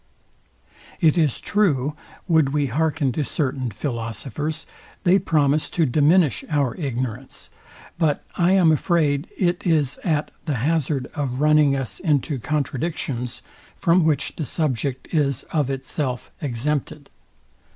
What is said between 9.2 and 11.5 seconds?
it is at the hazard of